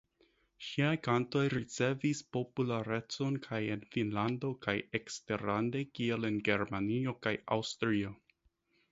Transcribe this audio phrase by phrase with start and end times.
[0.67, 8.15] Ŝiaj kantoj ricevis popularecon kaj en Finnlando kaj eksterlande kiel en Germanio kaj Aŭstrio.